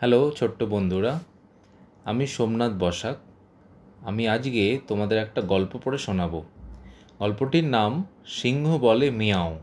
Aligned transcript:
Hello, 0.00 0.32
ছোট্ট 0.36 0.62
বন্ধুরা। 0.62 1.20
আমি 2.04 2.26
সোমনাথ 2.26 2.72
বসাক। 2.78 3.16
আমি 4.00 4.28
আজকে 4.28 4.80
তোমাদের 4.88 5.18
একটা 5.18 5.40
গল্প 5.40 5.78
পড়ে 5.84 5.98
শোনাবো। 5.98 6.44
গল্পটির 7.18 7.64
নাম 7.64 8.04
সিংহ 8.26 8.78
বলে 8.78 9.10
মিয়াও। 9.10 9.58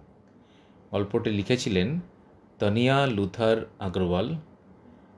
গল্পটি 0.92 1.29
লিখেছিলেন 1.29 2.00
তনিয়া 2.60 3.08
লুথার 3.08 3.70
আগরওয়াল 3.79 4.36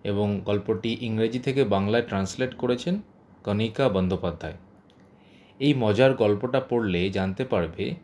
এবং 0.03 0.41
গল্পটি 0.45 0.97
ইংরেজি 1.01 1.39
থেকে 1.39 1.63
বাংলায় 1.63 2.03
ট্রান্সলেট 2.03 2.55
করেছেন 2.55 3.01
কনিকা 3.43 3.89
বন্দ্যোপাধ্যায়। 3.89 4.53
এই 5.59 5.73
মজার 5.73 6.13
গল্পটা 6.13 6.59
পড়লে 6.59 7.09
জানতে 7.09 7.45
পারবে, 7.45 7.95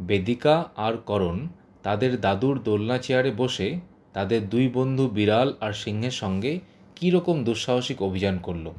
বেদিকা 0.00 0.68
আর 0.76 0.94
করণ 0.96 1.48
তাদের 1.82 2.20
দাদুর 2.20 2.62
দোলনা 2.62 2.98
চেয়ারে 2.98 3.30
বসে 3.30 3.89
তাদের 4.12 4.48
দুই 4.48 4.68
বন্ধু 4.68 5.08
বিড়াল 5.08 5.54
আর 5.60 5.72
সিংহের 5.72 6.10
সঙ্গে 6.10 6.60
কী 6.96 7.10
রকম 7.10 7.44
দুঃসাহসিক 7.44 8.02
অভিযান 8.02 8.38
করল? 8.38 8.70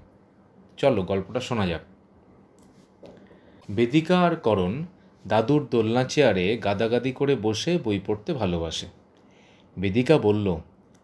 চলো 0.77 1.03
গল্পটা 1.03 1.39
শোনা 1.39 1.67
যাক। 1.67 1.81
বেদিকা 3.71 4.19
আর 4.19 4.35
করণ 4.35 4.85
দাদুর 5.27 5.67
দোলনা 5.71 6.03
চেয়ারে 6.03 6.57
গাদাগাদি 6.57 7.11
করে 7.11 7.35
বসে 7.35 7.79
বই 7.83 7.99
পড়তে 8.07 8.33
ভালোবাসে। 8.33 8.85
বেদিকা 9.77 10.17
বলল, 10.17 10.57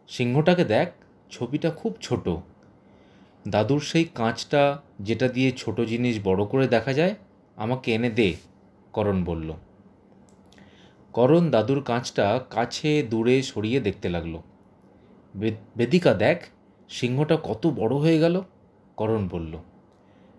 সিংহটাকে 0.07 0.65
দেখ, 0.65 0.87
ছবিটা 1.31 1.69
খুব 1.69 1.95
ছোট। 2.01 2.29
দাদুর 3.47 3.79
সেই 3.79 4.05
কাঁচটা, 4.15 4.81
যেটা 4.99 5.27
দিয়ে 5.27 5.51
ছোট 5.51 5.81
জিনিস 5.81 6.19
বড় 6.23 6.45
করে 6.45 6.67
দেখা 6.67 6.93
যায়, 6.93 7.15
আমাকে 7.55 7.93
এনে 7.93 8.09
দে, 8.09 8.33
করণ 8.93 9.23
বলল। 9.23 9.53
করণ 11.13 11.49
দাদুর 11.49 11.83
কাঁচটা 11.83 12.39
কাছে 12.49 13.03
দূরে 13.03 13.41
সরিয়ে 13.41 13.79
দেখতে 13.79 14.09
লাগল। 14.09 14.37
বেদিকা 15.77 16.13
দেখ, 16.13 16.43
সিংহটা 16.89 17.37
কত 17.43 17.67
বড় 17.67 17.95
হয়ে 17.95 18.19
গেল, 18.19 18.41
করণ 18.95 19.27
বলল। 19.27 19.57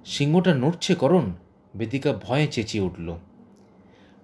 সিংহটা 0.05 0.55
নড়ছে 0.55 0.95
করণ, 0.95 1.33
বেদিকা 1.77 2.13
ভয়ে 2.13 2.47
চেঁচিয়ে 2.47 2.85
উঠল। 2.85 3.17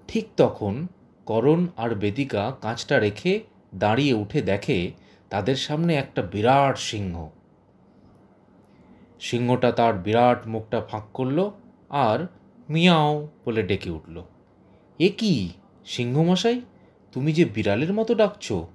ঠিক 0.09 0.27
তখন 0.37 0.87
করণ 1.27 1.67
আর 1.77 1.95
বেদিকা 1.95 2.57
কাঁচটা 2.61 2.99
রেখে 3.01 3.41
দাঁড়িয়ে 3.75 4.15
উঠে 4.15 4.43
দেখে 4.43 4.93
তাদের 5.31 5.57
সামনে 5.57 5.95
একটা 5.95 6.23
বিরাট 6.23 6.79
সিংহ। 6.79 7.29
সিংহটা 9.21 9.73
তার 9.73 9.95
বিরাট 9.95 10.47
মুখটা 10.47 10.81
ফাঁক 10.81 11.05
করল 11.15 11.51
আর 11.91 12.27
মিয়াও 12.69 13.29
বলে 13.45 13.63
ডেকে 13.63 13.91
উঠল। 13.91 14.23
এ 14.99 15.09
কি? 15.19 15.51
সিংহমশাই, 15.85 16.61
তুমি 17.13 17.33
যে 17.33 17.45
বিড়ালের 17.45 17.93
মতো 17.93 18.15
ডাকছো, 18.15 18.67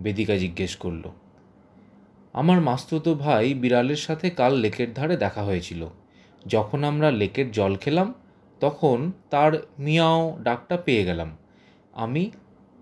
বেদিকা 0.00 0.36
জিজ্ঞেস 0.36 0.76
করল। 0.76 1.02
আমার 2.32 2.60
মাস্তুতো 2.60 3.14
ভাই 3.14 3.54
বিড়ালের 3.54 3.96
সাথে 3.96 4.30
কাল 4.30 4.54
লেকের 4.54 4.94
ধারে 4.94 5.16
দেখা 5.16 5.42
হয়েছিল। 5.42 5.86
যখন 6.46 6.84
আমরা 6.84 7.10
লেকের 7.10 7.52
জল 7.52 7.76
খেলাম, 7.76 8.14
তখন 8.60 9.12
তার 9.30 9.52
মিয়াও 9.78 10.38
ডাকটা 10.42 10.76
পেয়ে 10.76 11.04
গেলাম। 11.04 11.36
আমি, 11.94 12.30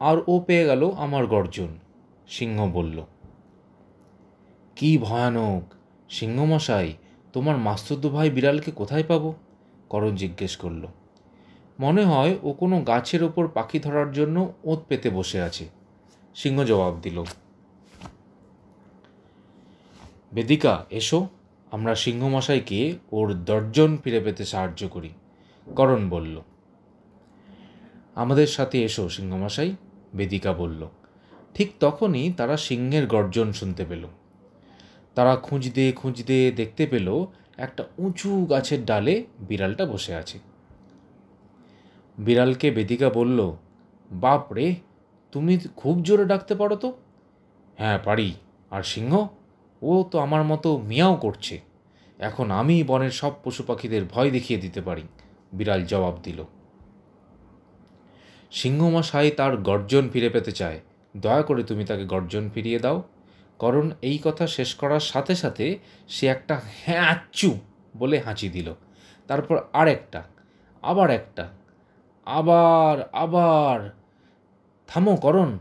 আর 0.00 0.16
ও 0.26 0.40
পেয়ে 0.40 0.64
গেল 0.64 0.90
আমার 0.96 1.26
গর্জন, 1.26 1.78
সিংহ 2.28 2.70
বলল। 2.72 3.02
কি 4.76 4.98
ভয়ানক, 4.98 5.74
সিংহমশাই, 6.10 6.92
তোমার 7.32 7.56
মাস্তুতো 7.56 8.08
ভাই 8.08 8.30
বিড়ালকে 8.30 8.70
কোথায় 8.70 9.02
পাবো? 9.02 9.34
করণ 9.88 10.14
জিজ্ঞেস 10.14 10.56
করল। 10.56 10.86
মনে 11.78 12.04
হয় 12.04 12.38
ও 12.42 12.52
কোনো 12.52 12.80
গাছের 12.80 13.22
ওপর 13.24 13.48
পাখি 13.48 13.78
ধরার 13.78 14.12
জন্য 14.12 14.52
ওঁত 14.64 14.80
পেতে 14.88 15.10
বসে 15.10 15.40
আছে। 15.40 15.68
সিংহ 16.34 16.64
জবাব 16.64 16.94
দিল, 17.02 17.24
বেদিকা, 20.34 20.84
এসো, 20.90 21.28
আমরা 21.70 21.94
সিংহমশাইকে 21.94 22.98
ওর 23.12 23.44
দর্জন 23.44 23.96
ফিরে 23.96 24.20
পেতে 24.20 24.44
সাহায্য 24.44 24.88
করি, 24.88 25.10
করণ 25.66 26.08
বলল। 26.08 26.40
আমাদের 28.14 28.46
সাথে 28.46 28.84
এসো, 28.84 29.08
সিংহমশাই, 29.08 29.70
বেদিকা 30.14 30.52
বলল। 30.52 30.88
ঠিক 31.54 31.68
তখনই 31.80 32.32
তারা 32.32 32.56
সিংহের 32.56 33.06
গর্জন 33.06 33.52
শুনতে 33.52 33.84
পেল। 33.84 34.04
তারা 35.14 35.36
খুঁজতে 35.36 35.92
খুঁজতে 35.92 36.52
দেখতে 36.56 36.86
পেল 36.86 37.26
একটা 37.56 37.84
উঁচু 37.98 38.46
গাছের 38.50 38.84
ডালে 38.84 39.14
বিড়ালটা 39.40 39.86
বসে 39.86 40.14
আছে। 40.14 40.38
বিড়ালকে 42.18 42.70
বেদিকা 42.70 43.10
বলল, 43.10 43.52
বাপ 44.10 44.52
রে, 44.52 44.74
তুমি 45.32 45.58
খুব 45.76 46.02
জোরে 46.02 46.24
ডাকতে 46.24 46.54
পারো 46.54 46.76
তো? 46.76 46.92
হ্যাঁ 47.78 47.98
পারি। 48.04 48.34
আর 48.70 48.82
সিংহ? 48.82 49.26
ও 49.82 50.04
তো 50.10 50.18
আমার 50.18 50.44
মতো 50.44 50.78
মিয়াও 50.78 51.16
করছে। 51.16 51.60
এখন 52.18 52.50
আমি 52.50 52.82
বনের 52.82 53.10
সব 53.10 53.32
পশু 53.44 53.62
পাখিদের 53.62 54.04
ভয় 54.04 54.30
দেখিয়ে 54.30 54.60
দিতে 54.60 54.80
পারি, 54.80 55.02
বিড়াল 55.52 55.84
জবাব 55.84 56.18
দিল। 56.22 56.44
সিংহমশাই 58.50 59.30
তার 59.30 59.56
গর্জন 59.56 60.08
ফিরে 60.08 60.28
পেতে 60.30 60.52
চায়। 60.52 60.80
দয়া 61.16 61.42
করে 61.42 61.62
তুমি 61.62 61.84
তাকে 61.84 62.04
গর্জন 62.04 62.50
ফিরিয়ে 62.54 62.78
দাও। 62.78 63.02
কারণ 63.58 63.90
এই 64.02 64.18
কথা 64.24 64.46
শেষ 64.46 64.74
করার 64.74 65.00
সাথে 65.00 65.34
সাথে 65.34 65.78
সে 66.08 66.26
একটা 66.26 66.60
হ্যাঁচু 66.84 67.58
বলে 67.96 68.18
হাঁচি 68.18 68.48
দিল। 68.48 68.74
তারপর 69.26 69.60
আর 69.72 69.88
একটা 69.88 70.22
আবার 70.82 71.10
একটা 71.10 71.48
আবার 72.26 73.10
আবার। 73.12 73.94
থামো, 74.86 75.16
করণ। 75.16 75.58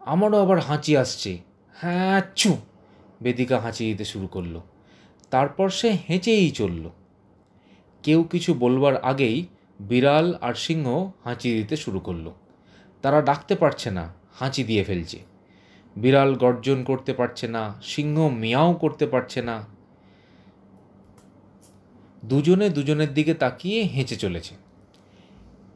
আমারও 0.00 0.42
আবার 0.42 0.58
হাঁচি 0.60 0.96
আসছে। 0.96 1.38
হ্যাঁ 1.74 2.22
চু। 2.34 2.56
বেদিকা 3.22 3.60
হাঁচি 3.60 3.84
দিতে 3.84 4.04
শুরু 4.04 4.26
করল। 4.26 4.60
তারপর 5.30 5.68
সে 5.68 5.96
হেঁচেই 6.08 6.50
চলল। 6.50 6.90
কেউ 8.02 8.22
কিছু 8.22 8.54
বলবার 8.54 9.04
আগেই 9.04 9.46
বিড়াল 9.80 10.34
আর 10.40 10.54
সিংহ 10.54 11.10
হাঁচি 11.24 11.54
দিতে 11.54 11.76
শুরু 11.76 12.00
করল। 12.00 12.30
তারা 13.02 13.22
ডাকতে 13.22 13.54
পারছে 13.54 13.90
না, 13.90 14.12
হাঁচি 14.34 14.64
দিয়ে 14.64 14.84
ফেলছে। 14.84 15.18
বিড়াল 15.96 16.34
গর্জন 16.34 16.84
করতে 16.84 17.12
পারছে 17.12 17.48
না, 17.48 17.74
সিংহ 17.82 18.28
মিয়াও 18.28 18.74
করতে 18.74 19.06
পারছে 19.06 19.42
না। 19.42 19.66
দুজনে 22.24 22.70
দুজনের 22.70 23.14
দিকে 23.14 23.34
তাকিয়ে 23.34 23.82
হেঁচে 23.82 24.16
চলেছে। 24.16 24.67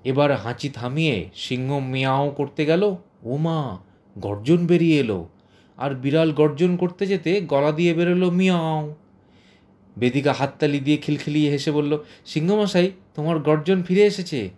এবার 0.05 0.37
হাঁচি 0.37 0.69
থামিয়ে 0.69 1.29
সিংহ 1.35 1.79
মিয়াও 1.79 2.31
করতে 2.31 2.67
গেল। 2.67 2.97
ওমা, 3.23 3.79
গর্জন 4.19 4.67
বেরিয়ে 4.67 5.01
এলো। 5.01 5.29
আর 5.77 5.95
বিড়াল 5.95 6.33
গর্জন 6.33 6.77
করতে 6.77 7.07
যেতে 7.07 7.41
গলা 7.41 7.73
দিয়ে 7.73 7.95
বেরোলো 7.95 8.31
মিয়াও। 8.31 8.95
বেদিকা 9.99 10.33
হাততালি 10.33 10.81
দিয়ে 10.81 10.97
খিলখিলিয়ে 10.97 11.51
হেসে 11.51 11.71
বলল, 11.71 11.99
সিংহমশাই, 12.27 12.91
তোমার 13.15 13.39
গর্জন 13.39 13.83
ফিরে 13.83 14.03
এসেছে। 14.03 14.51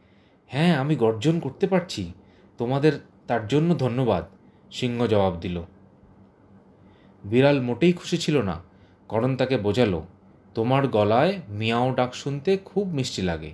হ্যাঁ 0.47 0.77
আমি 0.77 0.97
গর্জন 0.97 1.41
করতে 1.41 1.67
পারছি। 1.67 2.13
তোমাদের 2.59 2.93
তার 3.27 3.49
জন্য 3.49 3.75
ধন্যবাদ, 3.79 4.25
সিংহ 4.73 5.07
জবাব 5.07 5.37
দিল। 5.41 5.63
বিড়াল 7.25 7.61
মোটেই 7.61 7.93
খুশি 7.93 8.17
ছিল 8.17 8.43
না। 8.43 8.63
করণ 9.09 9.37
তাকে 9.37 9.57
বোঝালো, 9.57 10.03
তোমার 10.55 10.89
গলায় 10.89 11.41
মিয়াও 11.49 11.95
ডাক 11.95 12.15
শুনতে 12.15 12.57
খুব 12.57 12.89
মিষ্টি 12.89 13.23
লাগে। 13.23 13.53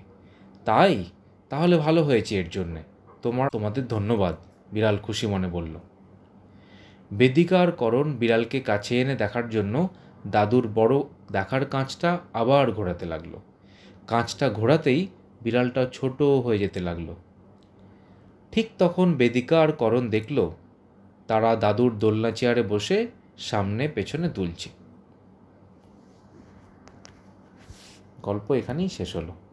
তাই 0.65 1.05
তাহলে 1.51 1.77
ভালো 1.77 2.03
হয়েছে 2.03 2.41
এর 2.41 2.49
জন্যে। 2.51 2.83
তোমার, 3.23 3.51
তোমাদের 3.51 3.89
ধন্যবাদ, 3.89 4.35
বিড়াল 4.73 4.97
খুশি 4.97 5.27
মনে 5.27 5.49
বলল। 5.49 5.75
বেদিকা 7.13 7.61
আর 7.61 7.73
করণ 7.73 8.13
বিড়ালকে 8.13 8.61
কাছে 8.61 9.01
এনে 9.01 9.15
দেখার 9.15 9.51
জন্য 9.51 9.89
দাদুর 10.27 10.69
বড় 10.69 11.03
দেখার 11.33 11.67
কাঁচটা 11.67 12.19
আবার 12.33 12.73
ঘোরাতে 12.73 13.07
লাগল। 13.07 13.35
কাঁচটা 14.07 14.51
ঘোরাতেই 14.51 15.07
বিড়ালটা 15.41 15.91
ছোট 15.93 16.23
হয়ে 16.23 16.59
যেতে 16.59 16.81
লাগল। 16.81 17.15
ঠিক 18.53 18.69
তখন 18.79 19.15
বেদিকা 19.15 19.63
আর 19.63 19.73
করণ 19.73 20.09
দেখল, 20.09 20.51
তারা 21.27 21.57
দাদুর 21.57 21.99
দোলনা 21.99 22.31
চেয়ারে 22.31 22.63
বসে 22.63 23.07
সামনে 23.39 23.89
পেছনে 23.89 24.29
তুলছে 24.29 24.69
গল্প 28.23 28.53
এখানেই 28.53 28.89
শেষ 28.89 29.17
হলো। 29.17 29.50